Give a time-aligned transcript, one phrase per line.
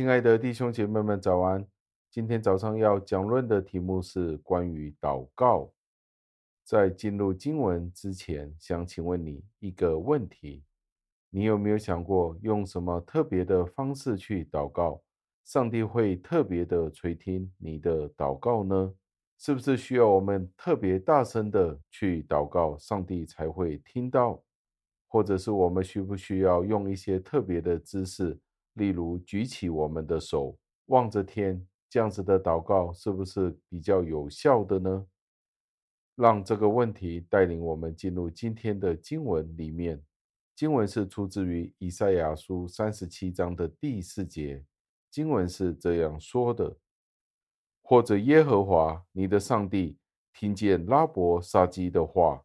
[0.00, 1.68] 亲爱的弟兄姐妹们，早安！
[2.10, 5.70] 今天早上要讲论的题目是关于祷告。
[6.64, 10.64] 在进入经文之前，想请问你一个问题：
[11.28, 15.02] 你有没有想过用什么特别的方式去祷告，
[15.44, 18.94] 上帝会特别的垂听你的祷告呢？
[19.36, 24.42] 是不是需要我们特别大声的去祷告，上帝才会听到？
[25.08, 28.40] 或者是我们需不需要用一些特别的姿势？
[28.74, 30.56] 例如举起我们的手，
[30.86, 35.06] 望着天，这样子的祷告是不是比较有效的呢？
[36.16, 40.02] 让这个问题带领我们进入今天的经文里面。
[40.54, 44.64] 经文是出自于以赛亚书三十七章的第四节。
[45.10, 46.76] 经文是这样说的：
[47.82, 49.98] 或者耶和华你的上帝
[50.32, 52.44] 听见拉伯沙基的话。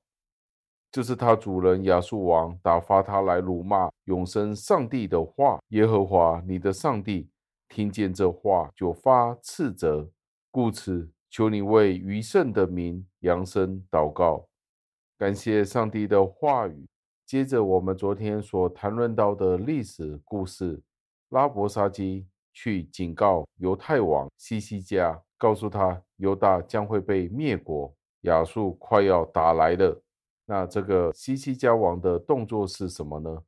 [0.95, 7.27] 就是他主人亚述王打发他来辱骂永生上帝的话，耶和华你的上帝
[7.67, 10.09] 听见这话就发斥责，
[10.49, 14.47] 故此求你为余剩的民扬声祷告，
[15.17, 16.87] 感谢上帝的话语。
[17.25, 20.81] 接着我们昨天所谈论到的历史故事，
[21.27, 30.01] 拉伯沙基去警告犹太王西西家，告诉他犹大将会被灭国，亚述快要打来了。
[30.45, 33.43] 那这个西西家王的动作是什么呢？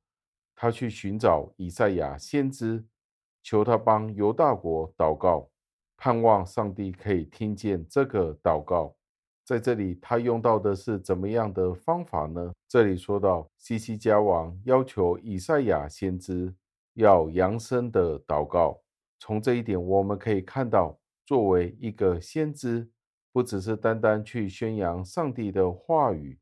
[0.55, 2.83] 他去寻找以赛亚先知，
[3.43, 5.47] 求他帮犹大国祷告，
[5.95, 8.95] 盼望上帝可以听见这个祷告。
[9.45, 12.51] 在这里，他用到的是怎么样的方法呢？
[12.67, 16.53] 这里说到西西家王要求以赛亚先知
[16.95, 18.81] 要扬声的祷告。
[19.19, 22.89] 从这一点，我们可以看到，作为一个先知，
[23.31, 26.39] 不只是单单去宣扬上帝的话语。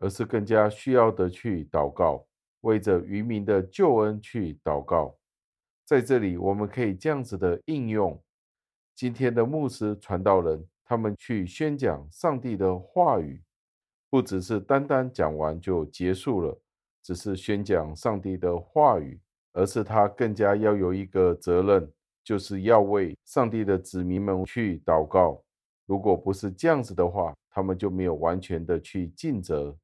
[0.00, 2.26] 而是更加需要的去祷告，
[2.62, 5.16] 为着渔民的救恩去祷告。
[5.84, 8.20] 在这里，我们可以这样子的应用：
[8.94, 13.42] 今天的牧师传道人，他们去宣讲上帝的话语，
[14.08, 16.58] 不只是单单讲完就结束了，
[17.02, 19.20] 只是宣讲上帝的话语，
[19.52, 21.92] 而是他更加要有一个责任，
[22.24, 25.42] 就是要为上帝的子民们去祷告。
[25.86, 29.76] 如果不是这样子的话，他们就没有完全的去尽责。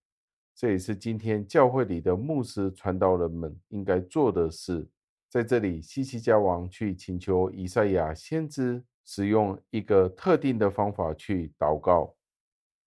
[0.56, 4.88] 这也是今天教会里的牧师传道人们应该做的事。
[5.28, 12.14] 在这里，西西家王去请求以赛亚先知使用一个特定的方法去祷告。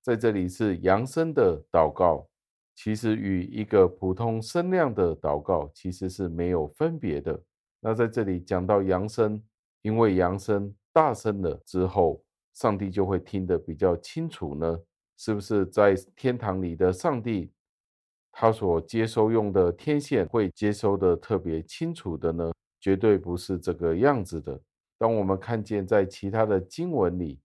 [0.01, 2.27] 在这里是扬声的祷告，
[2.73, 7.39] 其实与一个普通声量的祷告其实是没有分别的。
[7.79, 9.39] 那在这里讲到扬声，
[9.83, 12.23] 因为扬声大声了之后，
[12.55, 14.79] 上帝就会听得比较清楚呢？
[15.17, 17.51] 是不是在天堂里的上帝？
[18.31, 22.51] 他所接收用的天线会接收的特别清楚的呢？
[22.79, 24.61] 绝对不是这个样子的。
[24.97, 27.39] 当我们看见在其他的经文里，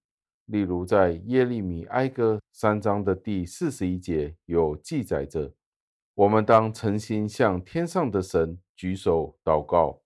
[0.47, 5.53] 例如在耶利米哀歌三章的第四十一节有记载着：
[6.15, 10.01] 我们当诚心向天上的神举手祷告。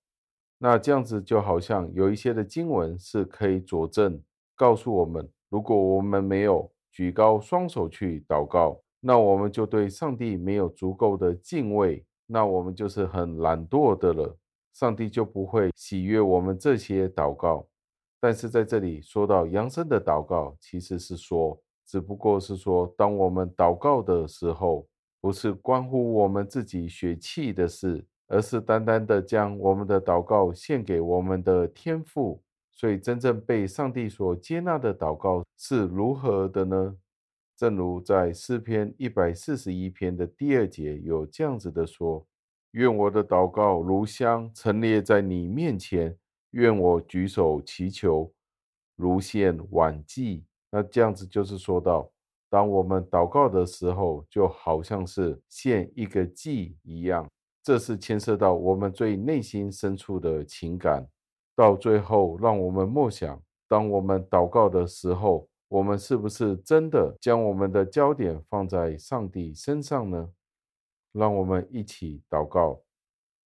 [0.59, 4.23] 那这样子就好像有一些的经文是可以佐证，
[4.57, 8.81] 告诉我们，如果我们没有举高双手去祷告。
[9.01, 14.37] 那我们就对上帝没有足够的敬畏，那我们就是很懒惰的了。
[14.73, 17.67] 上帝就不会喜悦我们这些祷告。
[18.21, 24.87] 但是在这里说到扬声的祷告，其实是说，只不过是说，当我们祷告的时候，
[25.21, 32.43] 不是关乎我们自己血气的事，而是单单的将我们的祷告献给我们的天父。
[32.73, 36.97] 所以，真正被上帝所接纳的祷告是如何的呢？
[37.59, 42.25] 正如在诗篇一百四十一篇的第二节有这样子的说
[42.71, 46.17] ：“愿我的祷告如香陈列在你面前，
[46.53, 48.33] 愿我举手祈求
[48.95, 52.09] 如献晚祭。”那这样子就是说到，
[52.49, 57.29] 当我们祷告的时候，就好像是献一个祭一样，
[57.61, 61.05] 这是牵涉到我们最内心深处的情感。
[61.57, 65.48] 到最后，让我们默想，当我们祷告的时候。
[65.69, 70.33] 我们是不是真的将我们的焦点放在上帝身上呢？
[71.13, 72.83] 让我们一起祷告，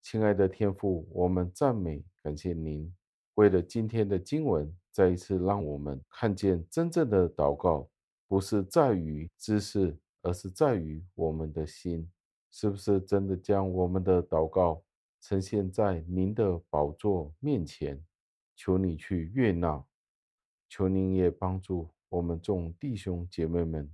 [0.00, 2.94] 亲爱的天父，我们赞美感谢您。
[3.34, 7.88] 为了今天的经文，再一次让我们看见真正的祷告，
[8.28, 12.08] 不是在于知识，而是在于我们的心，
[12.52, 14.84] 是不是真的将我们的祷告
[15.20, 18.00] 呈现在您的宝座面前？
[18.54, 19.84] 求你去悦纳，
[20.68, 21.88] 求您也帮助。
[22.12, 23.90] 我们众弟兄姐妹们，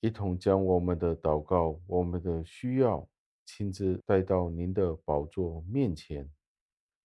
[0.00, 3.08] 一同将我们的祷告、我们的需要，
[3.46, 6.28] 亲自带到您的宝座面前。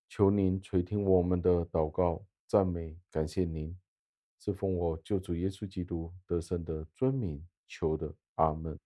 [0.09, 3.77] 求您垂听我们的祷告，赞美感谢您，
[4.39, 8.79] 是奉我救主耶稣基督得胜的尊名求的，阿门。